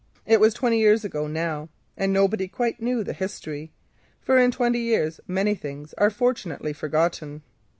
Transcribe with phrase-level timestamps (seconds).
[0.25, 3.71] It was twenty years ago now, and nobody quite knew the history,
[4.19, 7.43] for in twenty years many things are fortunately forgotten.